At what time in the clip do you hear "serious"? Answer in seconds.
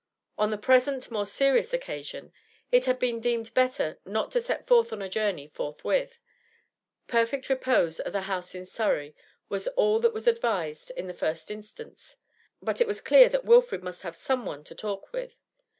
1.27-1.75